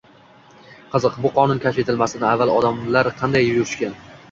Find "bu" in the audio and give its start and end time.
1.25-1.31